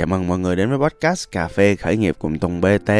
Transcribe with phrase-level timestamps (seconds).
[0.00, 2.90] Chào mừng mọi người đến với podcast Cà phê khởi nghiệp cùng Tùng BT.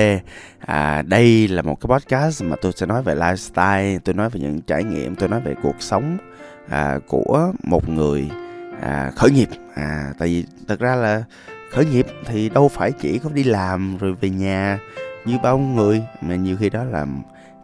[0.58, 4.40] À, đây là một cái podcast mà tôi sẽ nói về lifestyle, tôi nói về
[4.40, 6.18] những trải nghiệm, tôi nói về cuộc sống
[6.68, 8.30] à, của một người
[8.80, 9.48] à, khởi nghiệp.
[9.74, 11.24] À, tại vì thật ra là
[11.72, 14.78] khởi nghiệp thì đâu phải chỉ có đi làm rồi về nhà
[15.24, 17.06] như bao người mà nhiều khi đó là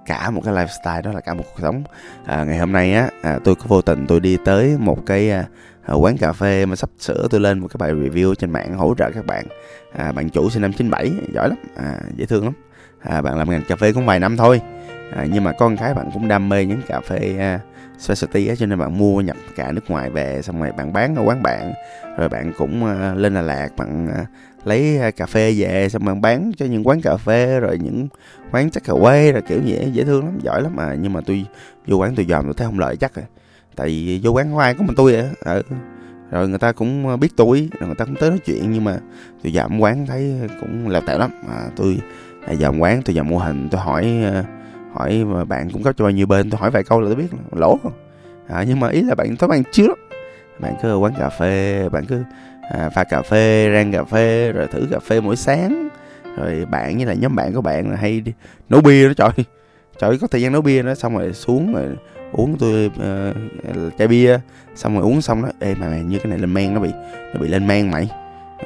[0.06, 1.82] cả một cái lifestyle đó là cả một cuộc sống
[2.26, 5.30] à, ngày hôm nay á à, tôi có vô tình tôi đi tới một cái
[5.30, 5.44] à,
[5.86, 8.74] Ờ, quán cà phê mà sắp sửa tôi lên một cái bài review trên mạng
[8.74, 9.44] hỗ trợ các bạn.
[9.92, 11.58] À, bạn chủ sinh năm 97 giỏi lắm.
[11.76, 12.52] À, dễ thương lắm.
[13.00, 14.60] À, bạn làm ngành cà phê cũng vài năm thôi.
[15.16, 17.60] À, nhưng mà con cái bạn cũng đam mê những cà phê à,
[17.98, 21.16] specialty ấy, cho nên bạn mua nhập cả nước ngoài về xong rồi bạn bán
[21.16, 21.72] ở quán bạn.
[22.18, 24.26] Rồi bạn cũng à, lên Đà Lạt bạn à,
[24.64, 28.08] lấy à, cà phê về xong bạn bán cho những quán cà phê rồi những
[28.52, 30.72] quán chắc cà quê rồi kiểu gì dễ thương lắm giỏi lắm.
[30.76, 31.44] Mà nhưng mà tôi
[31.86, 33.24] vô quán tôi dòm tôi thấy không lợi chắc rồi
[33.76, 35.62] tại vì vô quán hoa có mình tôi vậy ừ.
[36.30, 38.84] rồi người ta cũng ờ, biết tôi rồi người ta cũng tới nói chuyện nhưng
[38.84, 38.98] mà
[39.42, 41.30] tôi dạm quán thấy cũng lèo tẹo lắm.
[41.48, 41.98] À, tôi
[42.46, 44.44] à, dạm quán tôi dạm mô hình tôi hỏi ờ,
[44.92, 47.16] hỏi mà bạn cung cấp cho bao nhiêu bên tôi hỏi vài câu là tôi
[47.16, 47.78] biết lỗ.
[48.48, 49.88] À, nhưng mà ý là bạn tối bạn chưa
[50.58, 52.22] bạn cứ quán cà phê bạn cứ
[52.70, 55.88] à, pha cà phê rang cà phê rồi thử cà phê mỗi sáng.
[56.36, 58.32] Rồi bạn với là nhóm bạn của bạn là hay đi
[58.68, 59.46] nấu bia đó trời.
[59.98, 61.96] Trời có thời gian nấu bia đó xong rồi xuống rồi
[62.32, 64.38] uống tôi uh, chai bia
[64.74, 66.90] xong rồi uống xong đó ê mà mày như cái này lên men nó bị
[67.34, 68.10] nó bị lên men mày.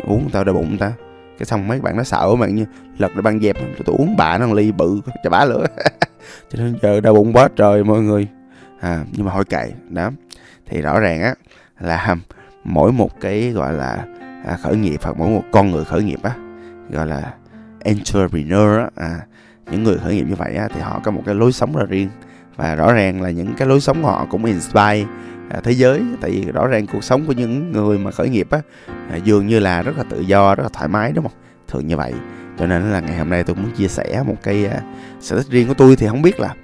[0.07, 0.93] Uống tao đau bụng ta.
[1.39, 2.65] Cái xong mấy bạn nó sợ bạn như
[2.99, 5.67] lật để băng dẹp tôi, tôi uống bà nó ly bự cho bá lửa.
[6.51, 8.29] Cho nên giờ đau bụng quá trời mọi người.
[8.81, 10.11] À, nhưng mà thôi kệ đó.
[10.67, 11.35] Thì rõ ràng á
[11.81, 12.17] là
[12.65, 14.05] mỗi một cái gọi là
[14.47, 16.33] à, khởi nghiệp hoặc mỗi một con người khởi nghiệp á
[16.91, 17.35] gọi là
[17.85, 19.21] entrepreneur á à,
[19.71, 21.85] những người khởi nghiệp như vậy á, thì họ có một cái lối sống ra
[21.89, 22.09] riêng
[22.61, 25.05] và rõ ràng là những cái lối sống của họ cũng inspire
[25.51, 26.03] à, thế giới.
[26.21, 28.61] Tại vì rõ ràng cuộc sống của những người mà khởi nghiệp á
[29.11, 31.37] à, dường như là rất là tự do rất là thoải mái đúng không?
[31.69, 32.13] Thường như vậy.
[32.59, 34.83] Cho nên là ngày hôm nay tôi muốn chia sẻ một cái uh,
[35.21, 36.55] sở thích riêng của tôi thì không biết là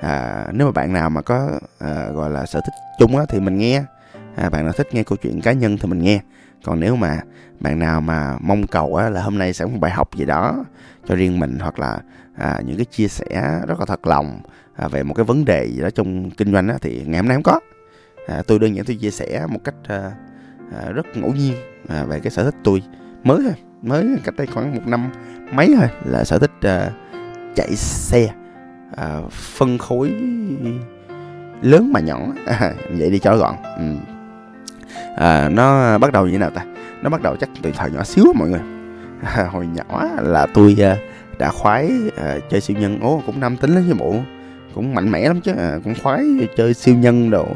[0.00, 3.40] à, nếu mà bạn nào mà có à, gọi là sở thích chung á thì
[3.40, 3.82] mình nghe.
[4.36, 6.20] À, bạn nào thích nghe câu chuyện cá nhân thì mình nghe
[6.64, 7.20] còn nếu mà
[7.60, 10.24] bạn nào mà mong cầu á, là hôm nay sẽ có một bài học gì
[10.24, 10.64] đó
[11.08, 11.98] cho riêng mình hoặc là
[12.36, 14.40] à, những cái chia sẻ rất là thật lòng
[14.76, 17.28] à, về một cái vấn đề gì đó trong kinh doanh á, thì ngày hôm
[17.28, 17.60] nay không có.
[18.26, 20.12] À, tôi đơn giản tôi chia sẻ một cách à,
[20.72, 21.54] à, rất ngẫu nhiên
[21.88, 22.82] à, về cái sở thích tôi.
[23.24, 25.10] Mới thôi mới cách đây khoảng một năm
[25.52, 26.90] mấy thôi là sở thích à,
[27.54, 28.28] chạy xe
[28.96, 30.08] à, phân khối
[31.62, 32.20] lớn mà nhỏ.
[32.46, 33.54] À, vậy đi cho gọn.
[33.78, 34.16] Ừ
[35.16, 36.64] à, nó bắt đầu như thế nào ta?
[37.02, 38.60] Nó bắt đầu chắc từ thời nhỏ xíu mọi người.
[39.36, 40.96] À, hồi nhỏ là tôi à,
[41.38, 42.98] đã khoái à, chơi siêu nhân.
[43.02, 44.14] Ố cũng nam tính lắm chứ bộ.
[44.74, 45.52] Cũng mạnh mẽ lắm chứ.
[45.58, 46.24] À, cũng khoái
[46.56, 47.46] chơi siêu nhân đồ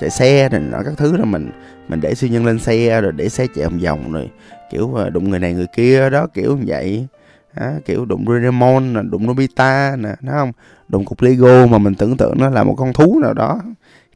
[0.00, 1.24] chạy xe rồi, nọ các thứ đó.
[1.24, 1.50] Mình
[1.88, 4.30] mình để siêu nhân lên xe rồi để xe chạy vòng vòng rồi
[4.70, 7.06] kiểu à, đụng người này người kia đó kiểu như vậy.
[7.54, 10.52] À, kiểu đụng Doraemon đụng Nobita nè nó không?
[10.88, 13.60] Đụng cục Lego mà mình tưởng tượng nó là một con thú nào đó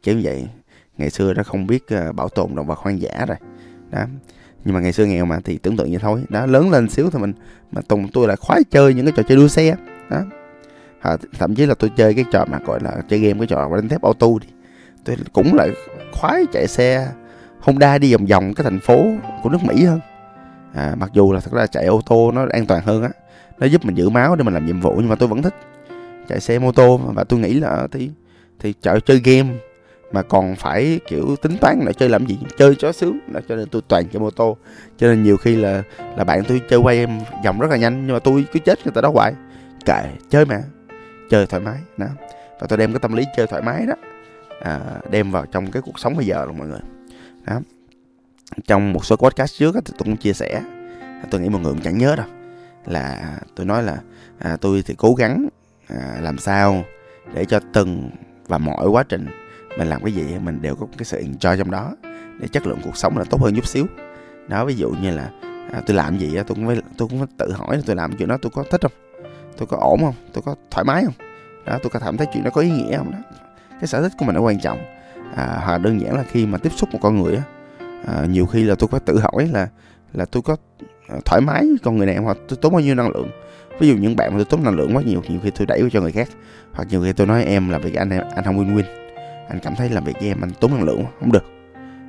[0.03, 0.49] kiểu như vậy
[0.99, 3.37] ngày xưa nó không biết ờ, bảo tồn động vật hoang dã rồi.
[3.91, 4.05] Đó.
[4.65, 6.25] Nhưng mà ngày xưa nghèo mà thì tưởng tượng như thôi.
[6.29, 7.33] Đó lớn lên xíu thì mình
[7.73, 9.75] mà tùng tôi là khoái chơi những cái trò chơi đua xe.
[10.11, 10.23] Đó.
[11.01, 13.69] À, thậm chí là tôi chơi cái trò mà gọi là chơi game cái trò
[13.77, 14.49] đánh thép auto thì
[15.05, 15.69] tôi cũng là
[16.13, 17.13] khoái chạy xe
[17.61, 19.05] Honda đi vòng vòng cái thành phố
[19.43, 20.01] của nước Mỹ hơn.
[20.75, 23.11] À, mặc dù là thật ra chạy ô tô nó an toàn hơn á.
[23.59, 25.55] Nó giúp mình giữ máu để mình làm nhiệm vụ nhưng mà tôi vẫn thích
[26.29, 27.01] chạy xe mô tô.
[27.15, 28.11] Và tôi nghĩ là thì
[28.59, 29.49] thì chợ chơi game
[30.13, 33.19] mà còn phải kiểu tính toán là chơi làm gì chơi cho sướng.
[33.33, 34.57] Là cho nên tôi toàn chơi mô tô.
[34.97, 35.83] Cho nên nhiều khi là
[36.17, 38.79] là bạn tôi chơi quay em vòng rất là nhanh nhưng mà tôi cứ chết
[38.85, 39.35] người ta đó hoài.
[39.85, 40.63] Kệ chơi mà.
[41.31, 42.07] Chơi thoải mái đó
[42.61, 43.95] và tôi đem cái tâm lý chơi thoải mái đó
[44.61, 44.81] à,
[45.11, 46.81] đem vào trong cái cuộc sống bây giờ luôn mọi người.
[47.47, 47.61] Đó.
[48.67, 50.63] Trong một số podcast trước thì tôi cũng chia sẻ.
[51.31, 52.27] Tôi nghĩ mọi người cũng chẳng nhớ đâu.
[52.87, 53.99] Là tôi nói là
[54.39, 55.49] à, tôi thì cố gắng
[55.89, 56.85] à, làm sao
[57.35, 58.11] để cho từng
[58.47, 59.27] và mọi quá trình
[59.79, 61.97] mình làm cái gì mình đều có cái sự enjoy trong đó.
[62.41, 63.87] Để chất lượng cuộc sống là tốt hơn chút xíu.
[64.49, 65.31] Đó ví dụ như là
[65.73, 68.17] à, tôi làm gì tôi cũng phải tôi cũng phải tự hỏi là tôi làm
[68.17, 68.93] chuyện đó tôi có thích không?
[69.57, 70.15] Tôi có ổn không?
[70.33, 71.15] Tôi có thoải mái không?
[71.67, 73.19] Đó tôi có cảm thấy chuyện đó có ý nghĩa không đó.
[73.71, 74.79] Cái sở thích của mình nó quan trọng.
[75.35, 77.43] À, hoặc đơn giản là khi mà tiếp xúc một con người á
[78.07, 79.69] à, nhiều khi là tôi phải tự hỏi là
[80.13, 80.57] là tôi có
[81.09, 83.31] à, thoải mái với con người này hoặc tôi tốn bao nhiêu năng lượng?
[83.81, 85.89] Ví dụ những bạn mà tôi tốn năng lượng quá nhiều nhiều khi tôi đẩy
[85.93, 86.29] cho người khác.
[86.73, 88.85] Hoặc nhiều khi tôi nói em là việc anh anh không win win
[89.49, 91.45] anh cảm thấy làm việc với em anh tốn năng lượng không được.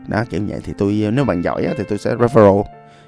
[0.07, 0.59] Đó kiểu vậy.
[0.63, 2.63] Thì tôi nếu bạn giỏi thì tôi sẽ referral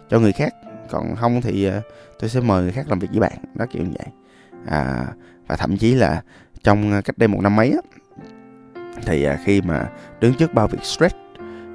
[0.10, 0.54] cho người khác.
[0.90, 1.82] Còn không thì ờ,
[2.20, 3.34] tôi sẽ mời người khác làm việc với bạn.
[3.56, 4.08] Đó kiểu như vậy.
[4.66, 5.06] À,
[5.48, 6.22] và thậm chí là
[6.64, 8.02] trong ờ, cách đây một năm mấy á,
[9.06, 9.90] thì ờ, khi mà
[10.20, 11.16] đứng trước bao việc stress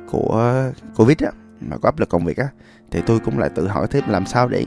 [0.07, 0.63] của
[0.97, 1.31] covid á
[1.61, 2.49] mà có áp lực công việc á
[2.91, 4.65] thì tôi cũng lại tự hỏi thêm làm sao để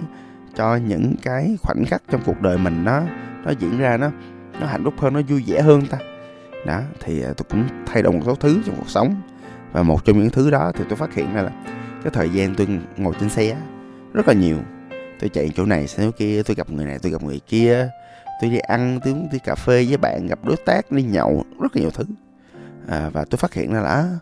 [0.55, 3.01] cho những cái khoảnh khắc trong cuộc đời mình nó
[3.45, 4.11] nó diễn ra nó
[4.59, 5.97] nó hạnh phúc hơn nó vui vẻ hơn ta
[6.65, 9.15] đó thì à, tôi cũng thay đổi một số thứ trong cuộc sống.
[9.71, 11.51] Và một trong những thứ đó thì tôi phát hiện ra là
[12.03, 12.67] cái thời gian tôi
[12.97, 13.57] ngồi trên xe
[14.13, 14.57] rất là nhiều.
[15.19, 17.89] Tôi chạy chỗ này sang chỗ kia tôi gặp người này tôi gặp người kia.
[18.41, 21.43] Tôi đi ăn tôi uống đi cà phê với bạn gặp đối tác đi nhậu
[21.59, 22.03] rất là nhiều thứ.
[22.87, 24.17] À, và tôi phát hiện ra là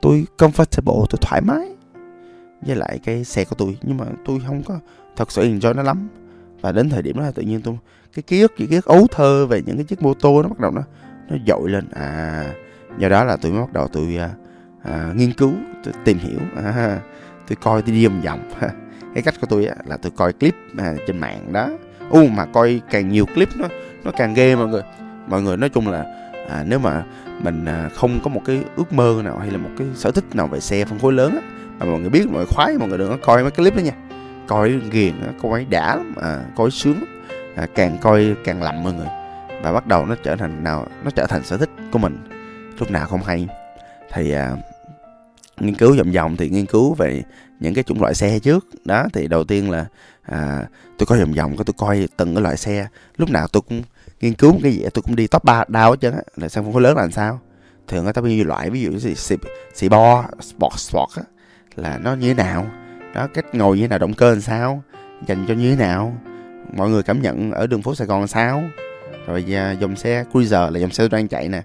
[0.00, 1.68] tôi comfortable tôi thoải mái
[2.60, 3.78] với lại cái xe của tôi.
[3.82, 4.80] Nhưng mà tôi không có
[5.16, 6.08] thật sự enjoy nó lắm.
[6.60, 7.78] Và đến thời điểm đó tự nhiên tôi
[8.14, 10.48] cái ký ức những ký ức ấu thơ về những cái chiếc mô tô nó
[10.48, 10.82] bắt đầu nó
[11.30, 11.84] nó dội lên.
[11.94, 12.44] À
[12.98, 14.30] do đó là tôi mới bắt đầu tôi à,
[14.82, 15.52] à, nghiên cứu
[15.84, 16.38] tôi tìm hiểu.
[16.64, 16.98] À,
[17.48, 18.50] tôi coi tôi đi vòng vòng.
[19.14, 21.68] Cái cách của tôi á, là tôi coi clip à, trên mạng đó.
[22.10, 23.68] U mà coi càng nhiều clip nó
[24.04, 24.82] nó càng ghê mọi người.
[25.26, 26.04] Mọi người nói chung là
[26.48, 27.04] à, nếu mà
[27.42, 30.24] mình à, không có một cái ước mơ nào hay là một cái sở thích
[30.34, 31.40] nào về xe phân khối lớn á
[31.78, 33.76] mà mọi người biết mọi người khoái mọi người đừng có coi mấy cái clip
[33.76, 33.92] đó nha.
[34.46, 37.04] Coi ghiền coi đã lắm à, coi sướng
[37.54, 39.06] à, càng coi càng lầm mọi người
[39.62, 42.18] và bắt đầu nó trở thành nào nó trở thành sở thích của mình.
[42.78, 43.48] Lúc nào không hay.
[44.12, 44.56] Thì à,
[45.60, 47.22] nghiên cứu vòng vòng thì nghiên cứu về
[47.60, 48.66] những cái chủng loại xe trước.
[48.84, 49.86] Đó thì đầu tiên là
[50.22, 50.64] à,
[50.98, 52.86] tôi coi vòng vòng có tôi coi từng cái loại xe.
[53.16, 53.82] Lúc nào tôi cũng
[54.20, 56.48] nghiên cứu một cái gì tôi cũng đi top ba đau hết trơn á là
[56.48, 57.40] sang phân khối lớn là làm sao.
[57.88, 59.36] Thường người ta bao nhiêu loại ví dụ như xì
[59.74, 61.22] xì bo sport sport á
[61.76, 62.66] là nó như thế nào?
[63.14, 64.82] Đó cách ngồi như thế nào động cơ làm sao?
[65.26, 66.16] Dành cho như thế nào?
[66.76, 68.62] Mọi người cảm nhận ở đường phố sài gòn làm sao?
[69.28, 71.62] Rồi à, dòng xe cruiser là dòng xe tôi đang chạy nè.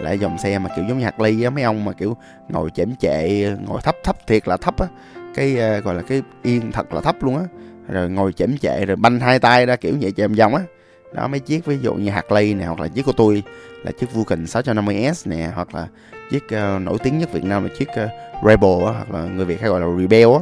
[0.00, 2.16] Là dòng xe mà kiểu giống như hạt ly á mấy ông mà kiểu
[2.48, 4.86] ngồi chễm chệ ngồi thấp thấp thiệt là thấp á.
[5.34, 7.44] Cái uh, gọi là cái yên thật là thấp luôn á.
[7.88, 10.62] Rồi ngồi chễm chệ rồi banh hai tay ra kiểu vậy chèm vòng á.
[11.14, 13.42] Đó mấy chiếc ví dụ như hạt ly nè hoặc là chiếc của tôi
[13.84, 15.88] là chiếc Vulcan 650S nè hoặc là
[16.30, 18.10] chiếc uh, nổi tiếng nhất Việt Nam là chiếc uh,
[18.46, 20.40] Rebel á, hoặc là người Việt hay gọi là Rebel á.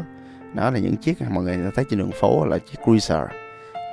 [0.54, 3.43] Đó là những chiếc mọi người thấy trên đường phố là chiếc Cruiser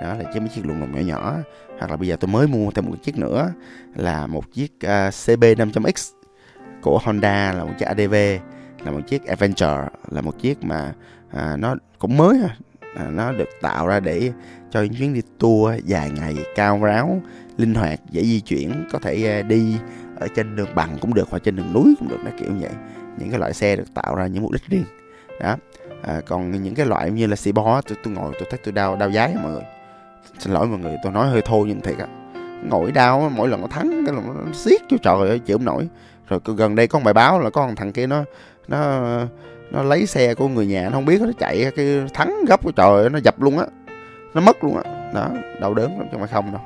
[0.01, 1.35] đó là chiếc mấy chiếc lùng lùng nhỏ nhỏ.
[1.79, 3.51] Hoặc là bây giờ tôi mới mua thêm một chiếc nữa
[3.95, 6.13] là một chiếc uh, CB 500X
[6.81, 8.13] của Honda là một chiếc ADV
[8.85, 10.93] là một chiếc Adventure là một chiếc mà
[11.31, 12.39] à, nó cũng mới
[12.95, 14.31] à, nó được tạo ra để
[14.71, 17.21] cho những chuyến đi tour dài ngày cao ráo
[17.57, 19.77] linh hoạt dễ di chuyển có thể à, đi
[20.19, 22.71] ở trên đường bằng cũng được hoặc trên đường núi cũng được nó kiểu vậy.
[23.17, 24.85] Những cái loại xe được tạo ra những mục đích riêng.
[25.41, 25.55] Đó.
[26.03, 28.71] À, còn những cái loại như là xe bó tôi, tôi ngồi tôi thấy tôi
[28.71, 29.63] đau đau giái mọi người
[30.41, 32.07] xin lỗi mọi người, tôi nói hơi thô nhưng thiệt á.
[32.69, 35.65] Ngồi đau mỗi lần nó thắng cái là nó xiết cho trời ơi, chịu không
[35.65, 35.87] nổi.
[36.27, 38.23] Rồi gần đây có một bài báo là có một thằng kia nó
[38.67, 39.01] nó
[39.71, 42.71] nó lấy xe của người nhà, nó không biết, nó chạy cái thắng gấp của
[42.71, 43.65] trời, nó dập luôn á.
[44.33, 45.11] Nó mất luôn á.
[45.13, 45.29] Đó,
[45.61, 46.61] đau đớn lắm chứ mà không đâu.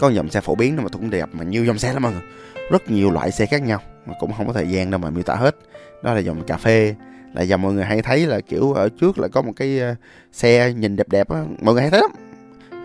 [0.00, 2.12] Có dòng xe phổ biến mà tôi cũng đẹp mà nhiều dòng xe lắm mọi
[2.12, 2.22] người.
[2.70, 5.22] Rất nhiều loại xe khác nhau, mà cũng không có thời gian đâu mà miêu
[5.22, 5.56] tả hết.
[6.02, 6.94] Đó là dòng cà phê,
[7.34, 9.94] là dòng mọi người hay thấy là kiểu ở trước là có một cái ờ,
[10.32, 11.44] xe nhìn đẹp đẹp á.
[11.60, 12.10] Mọi người hay thấy lắm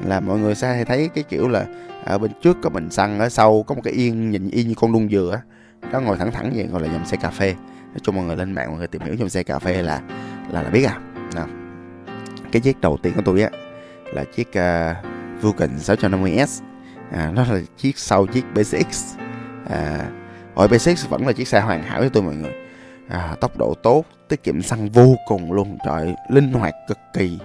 [0.05, 1.65] là mọi người sẽ hay thấy cái kiểu là
[2.05, 4.73] ở bên trước có bình xăng ở sau có một cái yên nhìn y như
[4.77, 5.41] con đung dừa
[5.81, 7.55] nó đó ngồi thẳng thẳng vậy gọi là dòng xe cà phê.
[7.87, 10.01] Nói chung mọi người lên mạng mọi người tìm hiểu dòng xe cà phê là
[10.51, 10.99] là là biết à.
[11.35, 11.47] Nào.
[12.51, 13.49] cái chiếc đầu tiên của tôi á
[14.13, 16.61] là chiếc uh, Vulcan 650S
[17.11, 19.15] à, nó là chiếc sau chiếc BCX
[19.69, 20.09] à,
[20.55, 22.53] rồi BCX vẫn là chiếc xe hoàn hảo với tôi mọi người.
[23.07, 25.77] À, tốc độ tốt tiết kiệm xăng vô cùng luôn.
[25.85, 27.39] Trời linh hoạt cực kỳ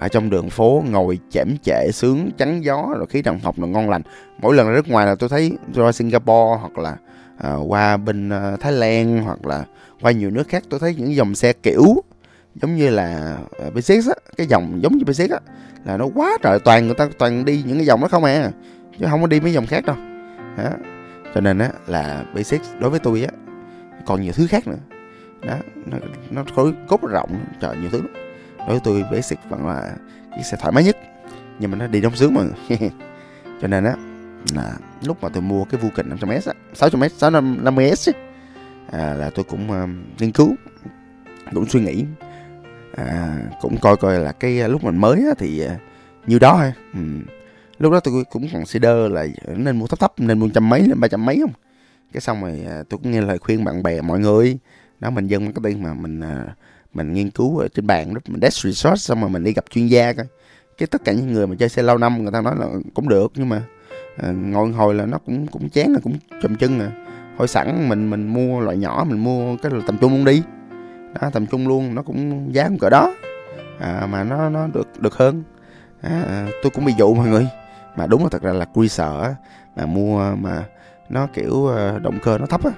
[0.00, 3.66] ở trong đường phố ngồi chễm chệ sướng chắn gió rồi khí đồng học là
[3.66, 4.02] ngon lành.
[4.38, 6.96] Mỗi lần ra nước ngoài là tôi thấy ra Singapore hoặc là
[7.38, 9.64] à, qua bên à, Thái Lan hoặc là
[10.02, 11.84] qua nhiều nước khác tôi thấy những dòng xe kiểu
[12.54, 15.40] giống như là à, uh, B6 á cái dòng giống như B6 á
[15.84, 18.50] là nó quá trời toàn người ta toàn đi những cái dòng đó không à
[18.98, 19.96] chứ không có đi mấy dòng khác đâu.
[20.56, 20.70] Đó.
[21.34, 23.32] cho nên á là B6 đối với tôi á
[24.06, 24.78] còn nhiều thứ khác nữa.
[25.46, 25.54] Đó
[25.86, 25.98] nó
[26.30, 28.00] nó khối cốt rộng trời nhiều thứ
[28.66, 29.96] đối với tôi basic vẫn là
[30.36, 30.96] chiếc xe thoải mái nhất.
[31.58, 32.42] Nhưng mà nó đi đông sướng mà.
[33.60, 33.94] Cho nên á
[34.54, 38.12] là lúc mà tôi mua cái Vulcan 500S á 600S 650S
[38.90, 40.56] à, là tôi cũng uh, nghiên cứu
[41.54, 42.04] cũng suy nghĩ.
[42.96, 45.70] À, cũng coi coi là cái ờ, lúc mình mới á, thì uh,
[46.28, 46.72] nhiêu đó thôi.
[46.94, 47.00] Ừ.
[47.78, 49.26] lúc đó tôi cũng còn consider là
[49.56, 51.52] nên mua thấp thấp nên mua trăm mấy lên ba trăm mấy không?
[52.12, 54.58] Cái xong rồi uh, tôi cũng nghe lời khuyên bạn bè mọi người.
[55.00, 56.50] Đó mình dân marketing mà mình uh,
[56.94, 59.64] mình nghiên cứu ở trên bàn đó mình desk research xong rồi mình đi gặp
[59.70, 60.26] chuyên gia coi.
[60.78, 63.08] Cái tất cả những người mà chơi xe lâu năm người ta nói là cũng
[63.08, 63.62] được nhưng mà
[64.16, 66.90] à, ngồi hồi là nó cũng cũng chán là cũng chầm chân à.
[67.38, 70.42] Thôi sẵn mình mình mua loại nhỏ mình mua cái tầm trung luôn đi.
[71.20, 73.14] Đó tầm trung luôn nó cũng giá cũng cỡ đó.
[73.78, 75.42] À, mà nó nó được được hơn.
[76.00, 77.48] À, à tôi cũng bị dụ mọi người.
[77.96, 79.34] Mà đúng là thật ra là quy sợ
[79.76, 80.64] mà mua mà
[81.08, 82.70] nó kiểu ờ, động cơ nó thấp á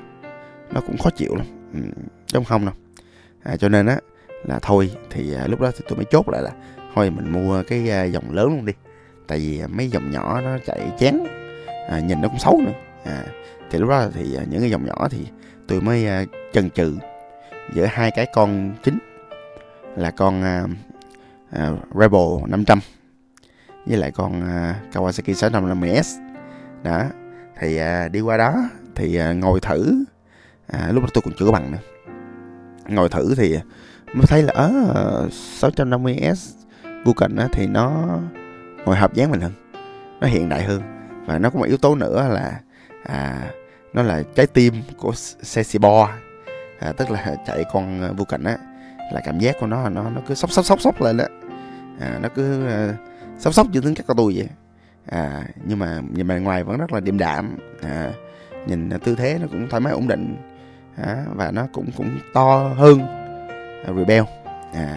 [0.71, 1.47] nó cũng khó chịu lắm.
[1.75, 1.81] Ừ,
[2.27, 2.75] trong không đâu
[3.43, 3.99] à, cho nên á
[4.45, 6.51] là thôi thì à, lúc đó thì tôi mới chốt lại là
[6.95, 8.73] thôi mình mua cái à, dòng lớn luôn đi.
[9.27, 11.25] Tại vì à, mấy dòng nhỏ nó chạy chán
[11.89, 12.73] à, nhìn nó cũng xấu nữa.
[13.05, 13.25] À,
[13.71, 15.27] thì lúc đó thì à, những cái dòng nhỏ thì
[15.69, 16.97] tôi mới à, chần chừ
[17.75, 18.99] giữa hai cái con chính
[19.97, 20.67] là con à,
[21.51, 21.71] à,
[22.01, 22.81] Rebel 500
[23.87, 26.21] với lại con à, Kawasaki 650S
[26.83, 27.05] đó
[27.59, 28.55] thì à, đi qua đó
[28.95, 30.05] thì à, ngồi thử
[30.67, 31.79] à, lúc đó tôi còn chưa có bằng nữa
[32.89, 33.59] ngồi thử thì
[34.15, 34.73] mới thấy là ở
[35.27, 36.35] uh, 650S
[37.05, 38.19] Vulcan á, thì nó
[38.85, 39.53] ngồi hợp dáng mình hơn.
[40.21, 40.83] Nó hiện đại hơn.
[41.27, 42.61] Và nó có một yếu tố nữa là
[43.05, 43.51] à,
[43.93, 45.13] nó là trái tim của
[45.43, 46.09] xe Sibor
[46.79, 48.57] à, tức là chạy con à, Vulcan á
[49.13, 51.25] là cảm giác của nó nó nó cứ sốc sốc sốc sốc lên đó
[52.01, 52.95] à, nó cứ uh,
[53.39, 54.49] sốc sốc như tiếng các con tôi vậy.
[55.07, 57.57] À, nhưng mà nhìn bề ngoài vẫn rất là điềm đạm.
[57.83, 58.13] À,
[58.67, 60.37] nhìn tư thế nó cũng thoải mái ổn định
[60.97, 63.01] à, và nó cũng cũng to hơn
[63.85, 64.25] à, Rebel.
[64.73, 64.97] À,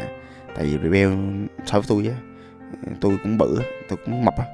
[0.56, 1.14] tại vì Rebel
[1.66, 2.18] so với tôi á
[3.02, 4.46] tôi cũng bự tôi cũng mập á.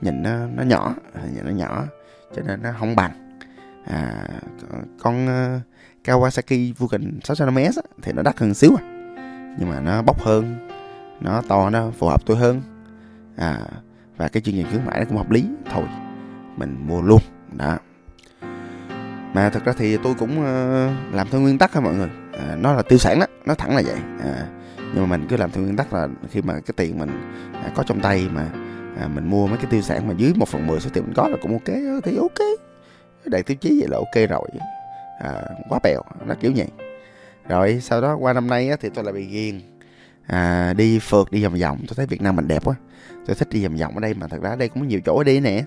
[0.00, 0.94] Nhìn nó nó nhỏ
[1.34, 1.84] nhìn nó nhỏ
[2.36, 3.38] cho nên nó không bằng.
[3.86, 4.28] À,
[5.00, 5.62] con uh,
[6.04, 8.82] Kawasaki Vulcan 650S á, thì nó đắt hơn xíu à.
[9.58, 10.68] Nhưng mà nó bốc hơn
[11.20, 12.62] nó to nó phù hợp tôi hơn.
[13.36, 13.58] À
[14.16, 15.84] và cái chương trình khuyến mãi nó cũng hợp lý thôi
[16.56, 17.20] mình mua luôn.
[17.52, 17.78] Đó
[19.36, 22.08] mà thật ra thì tôi cũng ờ, làm theo nguyên tắc ha mọi người?
[22.32, 23.96] À, nó là tiêu sản đó nó thẳng là vậy.
[24.22, 24.46] À,
[24.78, 27.10] nhưng mà mình cứ làm theo nguyên tắc là khi mà cái tiền mình
[27.52, 28.48] à, có trong tay mà
[29.00, 31.14] à, mình mua mấy cái tiêu sản mà dưới một phần mười số tiền mình
[31.16, 32.46] có là cũng ok ờ, thì ok.
[33.24, 34.48] Đại tiêu chí vậy là ok rồi.
[35.20, 36.68] À, quá bèo nó kiểu vậy.
[37.48, 39.60] Rồi sau đó qua năm nay á, thì tôi lại bị ghiền.
[40.26, 42.74] À, đi phượt đi vòng vòng tôi thấy Việt Nam mình đẹp quá.
[43.26, 45.22] Tôi thích đi vòng vòng ở đây mà thật ra đây cũng có nhiều chỗ
[45.22, 45.64] đi nè.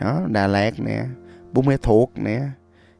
[0.00, 1.04] Đó Đà Lạt nè
[1.52, 2.40] Buôn Mê Thuột nè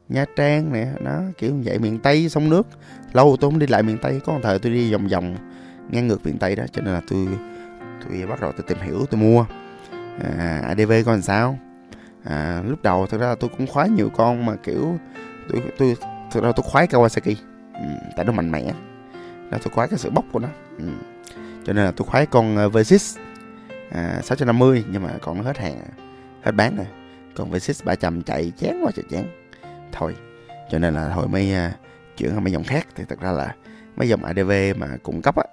[0.09, 2.67] Nha Trang nè đó kiểu như vậy miền Tây sông nước.
[3.13, 5.35] Lâu tôi không đi lại miền Tây có một thời tôi đi vòng vòng
[5.89, 7.27] ngang ngược miền Tây đó cho nên là tôi
[8.03, 9.45] tôi bắt đầu tôi tìm hiểu tôi mua.
[10.23, 11.59] À, ADV coi làm sao?
[12.23, 14.97] À, lúc đầu thật ra là tôi cũng khoái nhiều con mà kiểu
[15.49, 15.95] tôi tôi
[16.31, 17.35] thực ra tôi khoái Kawasaki.
[17.73, 18.63] Ừ, tại nó mạnh mẽ.
[19.51, 20.47] Là tôi khoái cái sự bốc của nó.
[20.77, 20.85] Ừ.
[21.65, 23.19] cho nên là tôi khoái con ờ, V6
[23.91, 25.77] à, 650 nhưng mà còn nó hết hàng
[26.41, 26.87] hết bán rồi.
[27.35, 29.48] Còn Versys 300 chạy chán quá trời chán
[29.91, 30.15] thôi.
[30.71, 31.75] Cho nên là thôi mới à,
[32.17, 33.55] chuyển sang mấy dòng khác thì thật ra là
[33.95, 35.43] mấy dòng ADV mà cung cấp á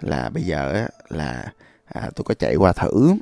[0.00, 1.52] là bây giờ á, là
[1.84, 3.14] à, tôi có chạy qua thử.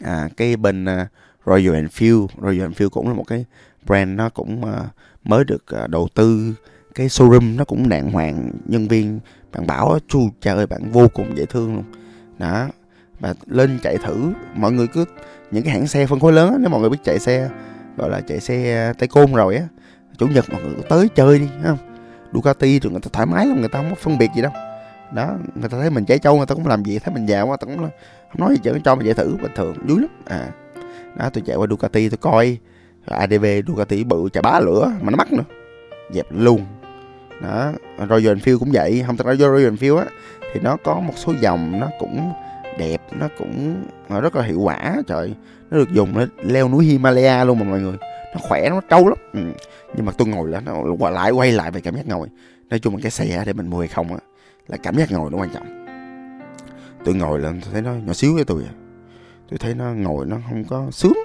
[0.00, 1.08] À, cái bên à,
[1.46, 3.44] Royal Enfield Royal Enfield cũng là một cái
[3.86, 4.88] brand nó cũng à,
[5.24, 6.54] mới được đầu tư.
[6.94, 9.20] Cái showroom nó cũng đàng hoàng nhân viên
[9.52, 11.84] bạn bảo chu trời bạn vô cùng dễ thương luôn.
[12.38, 12.68] Đó
[13.20, 15.04] và lên chạy thử mọi người cứ
[15.50, 17.50] những cái hãng xe phân khối lớn nếu mọi người biết chạy xe
[17.96, 19.62] gọi là chạy xe à, tay côn rồi á.
[20.18, 21.78] Chủ nhật mọi người tới chơi đi không?
[22.32, 24.52] Ducati thì người ta thoải mái lắm, người ta không có phân biệt gì đâu.
[25.12, 27.42] Đó, người ta thấy mình chạy trâu, người ta cũng làm gì thấy mình già
[27.42, 27.90] quá, ta cũng không
[28.38, 30.10] nói gì chứ, cho mình chạy thử, bình thường, vui lắm.
[30.24, 30.48] À
[31.16, 32.58] đó, tôi chạy qua Ducati, tôi coi
[33.06, 35.44] ADV Ducati bự chạy bá lửa, mà nó mắc nữa.
[36.12, 36.66] Dẹp luôn.
[37.42, 40.04] Đó, Royal Enfield cũng vậy, không thật ra Royal Enfield á,
[40.52, 42.32] thì nó có một số dòng nó cũng
[42.78, 45.34] đẹp nó cũng nó rất là hiệu quả trời.
[45.70, 47.96] Nó được dùng để leo núi Himalaya luôn mà mọi người.
[48.34, 49.18] Nó khỏe nó trâu lắm.
[49.32, 49.40] Ừ.
[49.96, 52.28] nhưng mà tôi ngồi là nó lại quay lại về cảm giác ngồi.
[52.70, 54.18] Nói chung là cái xe để mình mua hay không á
[54.68, 55.86] là cảm giác ngồi nó quan trọng.
[57.04, 58.72] Tôi ngồi lên tôi thấy nó nhỏ xíu với tôi à.
[59.50, 61.18] Tôi thấy nó ngồi nó không có sướng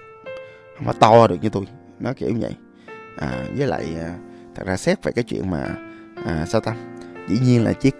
[0.77, 1.65] không có to được như tôi.
[1.99, 2.55] Nó kiểu như vậy.
[3.17, 4.15] À, với lại à,
[4.55, 5.75] thật ra xét về cái chuyện mà
[6.25, 6.75] à, sao ta?
[7.29, 7.95] Dĩ nhiên là chiếc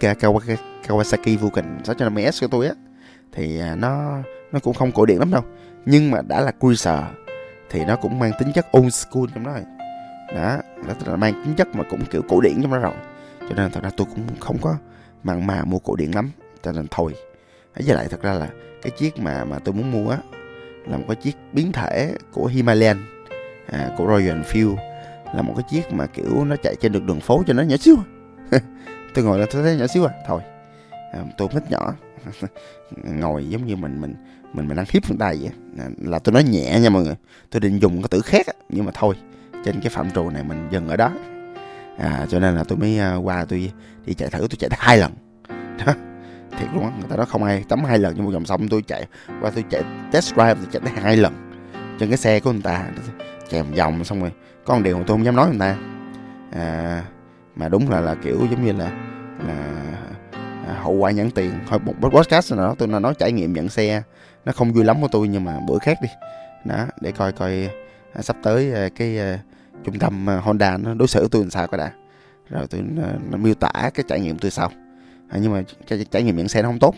[0.88, 2.74] Kawasaki Vulcan 650S của tôi á
[3.32, 4.18] thì à, nó
[4.52, 5.44] nó cũng không cổ điển lắm đâu.
[5.86, 7.00] Nhưng mà đã là cruiser
[7.70, 9.64] thì nó cũng mang tính chất old school trong đó rồi.
[10.36, 10.58] Đó
[10.88, 12.94] đó tức là mang tính chất mà cũng kiểu cổ điển trong đó rồi.
[13.50, 14.76] Cho nên thật ra tôi cũng không có
[15.24, 16.32] mặn mà mua cổ điển lắm
[16.64, 17.14] cho nên thôi.
[17.76, 18.50] Với lại thật ra là
[18.82, 20.18] cái chiếc mà mà tôi muốn mua á
[20.86, 22.98] là một cái chiếc biến thể của Himalayan
[23.66, 24.76] à, của Royal Enfield
[25.36, 27.78] là một cái chiếc mà kiểu nó chạy trên được đường phố cho nó nhỏ
[27.78, 27.96] xíu
[28.52, 28.60] à.
[29.14, 30.42] tôi ngồi là tôi thấy nhỏ xíu à thôi.
[31.14, 31.94] À, tôi thích nhỏ.
[33.04, 34.16] ngồi giống như mình mình
[34.54, 35.52] mình mình đang hiếp người ta vậy.
[35.98, 37.16] Là tôi nói nhẹ nha mọi người.
[37.50, 39.16] Tôi định dùng cái từ khác nhưng mà thôi
[39.66, 41.12] trên cái phạm trù này mình dừng ở đó.
[41.98, 43.72] À, cho nên là tôi mới à, qua tôi
[44.06, 45.12] đi chạy thử tôi chạy hai lần.
[45.86, 45.94] Đó
[46.60, 48.68] thiệt luôn á người ta nói không ai tắm hai lần nhưng một vòng xong
[48.68, 49.06] tôi chạy
[49.42, 51.50] qua tôi chạy test drive tôi chạy tới hai lần.
[52.00, 52.86] Trên cái xe của người ta
[53.50, 54.32] chạy một vòng xong rồi
[54.66, 55.78] có một điều mà tôi không dám nói người ta.
[56.52, 57.04] À,
[57.56, 58.92] mà đúng là là kiểu giống như là
[59.48, 59.84] là
[60.74, 61.52] hậu quả nhãn tiền.
[61.68, 64.02] Hồi một podcast nào đó tôi nói trải nghiệm nhận xe.
[64.46, 66.10] Nó không vui lắm của tôi nhưng mà bữa khác đi.
[66.66, 67.70] Đó để coi coi
[68.14, 69.40] à, sắp tới à, cái à,
[69.84, 71.92] trung tâm à, Honda nó đối xử tôi làm sao coi đã.
[72.50, 72.82] Rồi tôi
[73.32, 74.72] nó miêu tả cái trải nghiệm tôi sau.
[75.30, 76.96] À, nhưng mà trải, trải nghiệm nhận xe nó không tốt.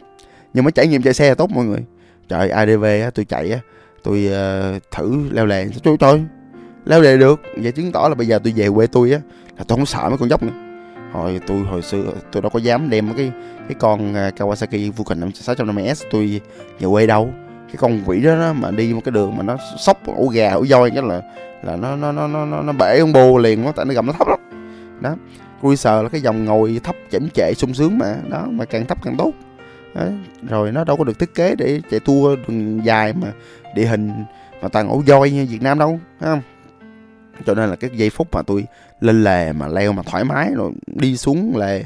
[0.54, 1.86] Nhưng mà trải nghiệm chạy xe là tốt mọi người.
[2.28, 3.60] Trời adv á tôi chạy á
[4.04, 6.22] tôi uh, à, thử leo lè trời trời
[6.86, 7.42] leo lè được.
[7.58, 9.20] Vậy chứng tỏ là bây giờ tôi về quê tôi á
[9.58, 10.71] là tôi không sợ mấy con dốc nữa
[11.12, 13.32] hồi tôi hồi xưa tôi đâu có dám đem cái
[13.68, 16.42] cái con à, Kawasaki Vulcan 650S tôi
[16.80, 17.30] về quê đâu.
[17.68, 20.52] Cái con quỷ đó, đó mà đi một cái đường mà nó sóc ổ gà
[20.52, 21.22] ổ voi cái là
[21.64, 24.06] là nó nó nó nó nó, nó bể con bô liền nó tại nó gầm
[24.06, 24.40] nó thấp lắm.
[25.02, 25.16] Đó
[25.62, 28.98] cruiser là cái dòng ngồi thấp chảnh trệ sung sướng mà đó mà càng thấp
[29.04, 29.32] càng tốt.
[29.96, 30.04] Đó.
[30.50, 33.28] rồi nó đâu có được thiết kế để chạy tour đường dài mà
[33.76, 34.12] địa hình
[34.62, 36.42] mà toàn ổ voi như Việt Nam đâu thấy không?
[37.46, 38.66] Cho nên là cái giây phút mà tôi
[39.02, 41.84] lên lề mà leo mà thoải mái rồi đi xuống lề.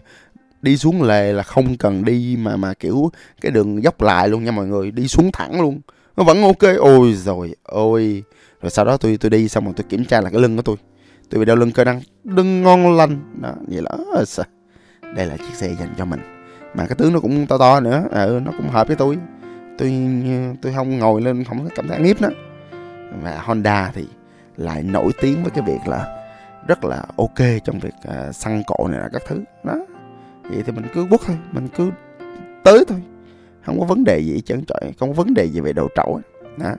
[0.61, 4.43] Đi xuống lề là không cần đi mà mà kiểu cái đường dốc lại luôn
[4.43, 5.81] nha mọi người đi xuống thẳng luôn.
[6.17, 6.77] Nó vẫn ok.
[6.79, 8.23] Ôi rồi ôi.
[8.61, 10.61] Rồi sau đó tôi tôi đi xong rồi tôi kiểm tra là cái lưng của
[10.61, 10.75] tôi.
[11.29, 12.01] Tôi bị đau lưng cơ năng.
[12.23, 13.41] Lưng ngon lành.
[13.41, 14.25] Đó vậy là
[15.15, 16.19] đây là chiếc xe dành cho mình.
[16.75, 18.03] Mà cái tướng nó cũng to to nữa.
[18.11, 19.17] À, ừ, nó cũng hợp với tôi.
[19.77, 19.93] Tôi
[20.61, 22.29] tôi không ngồi lên không cảm thấy nghiếp nữa
[23.23, 24.05] và Honda thì
[24.57, 26.24] lại nổi tiếng với cái việc là
[26.67, 29.43] rất là ok trong việc à, săn cộ này là các thứ.
[29.63, 29.75] Đó.
[30.43, 31.91] Vậy thì mình cứ quất thôi mình cứ
[32.63, 33.01] tới thôi.
[33.65, 36.21] Không có vấn đề gì trơn trọi không có vấn đề gì về đầu trậu
[36.57, 36.73] đó.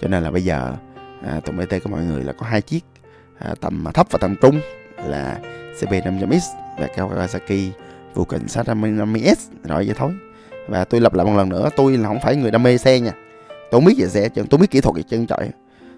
[0.00, 0.76] Cho nên là bây giờ
[1.22, 2.84] à, tụi bt của mọi người là có hai chiếc
[3.38, 4.60] à, tầm thấp và tầm trung
[5.04, 5.40] là
[5.80, 6.40] CB 500X
[6.78, 7.70] và Kawasaki
[8.14, 10.12] Vulcan 650S rồi vậy thôi.
[10.68, 13.00] Và tôi lặp lại một lần nữa tôi là không phải người đam mê xe
[13.00, 13.12] nha.
[13.48, 15.50] Tôi không biết về xe tôi biết kỹ thuật gì chân trọi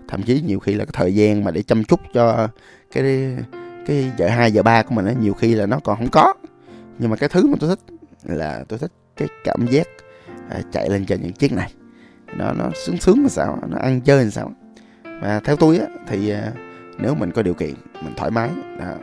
[0.09, 2.49] thậm chí nhiều khi là cái thời gian mà để chăm chút cho
[2.93, 3.37] cái
[3.87, 6.35] cái giờ hai giờ ba của mình á nhiều khi là nó còn không có.
[6.99, 9.87] Nhưng mà cái thứ mà tôi thích là tôi thích cái cảm giác
[10.51, 11.73] à, chạy lên trên những chiếc này.
[12.37, 14.53] Nó nó sướng sướng là sao nó ăn chơi làm sao
[15.21, 16.53] và theo tôi á thì à,
[16.99, 18.95] nếu mình có điều kiện mình thoải mái đó,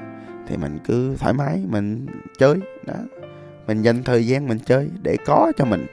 [0.48, 2.94] thì mình cứ thoải mái mình chơi đó.
[3.68, 5.86] Mình dành thời gian mình chơi để có cho mình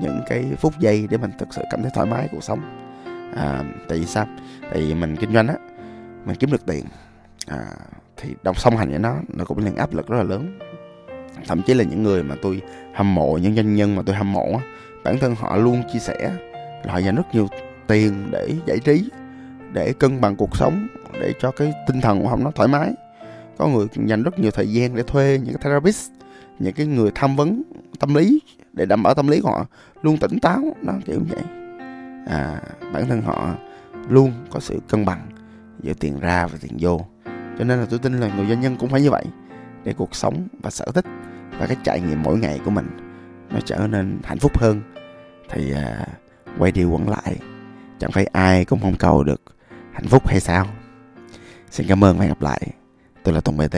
[0.00, 2.60] những cái phút giây để mình thực sự cảm thấy thoải mái cuộc sống.
[3.36, 4.26] À, tại vì sao?
[4.70, 5.54] Tại vì mình kinh doanh á
[6.24, 6.84] mình kiếm được tiền
[7.46, 7.66] à,
[8.16, 10.58] thì đồng song hành với nó nó cũng là áp lực rất là lớn.
[11.46, 12.62] Thậm chí là những người mà tôi
[12.94, 14.60] hâm mộ những doanh nhân mà tôi hâm mộ
[15.04, 16.32] bản thân họ luôn chia sẻ
[16.84, 17.48] là họ dành rất nhiều
[17.86, 19.10] tiền để giải trí
[19.72, 22.92] để cân bằng cuộc sống để cho cái tinh thần của họ nó thoải mái.
[23.58, 26.10] Có người dành rất nhiều thời gian để thuê những cái therapist
[26.58, 27.62] những cái người tham vấn
[27.98, 28.40] tâm lý
[28.72, 29.66] để đảm bảo tâm lý của họ
[30.02, 31.42] luôn tỉnh táo nó kiểu như vậy.
[32.26, 32.60] À,
[32.92, 33.54] bản thân họ
[34.08, 35.28] luôn có sự cân bằng
[35.80, 37.00] giữa tiền ra và tiền vô
[37.62, 39.24] cho nên là tôi tin là người doanh nhân cũng phải như vậy
[39.84, 41.04] để cuộc sống và sở thích
[41.58, 42.86] và cái trải nghiệm mỗi ngày của mình
[43.50, 44.82] nó trở nên hạnh phúc hơn.
[45.48, 46.06] Thì à,
[46.58, 47.38] quay đi quẩn lại
[47.98, 49.42] chẳng phải ai cũng không cầu được
[49.92, 50.66] hạnh phúc hay sao?
[51.70, 52.60] Xin cảm ơn và hẹn gặp lại.
[53.22, 53.76] Tôi là tùng bt